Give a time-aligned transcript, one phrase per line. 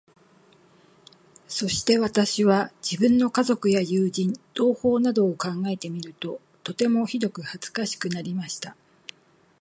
[1.47, 8.75] そして私は、自分の家族や友人、同胞などを考えてみると、とてもひどく恥かしくなりました。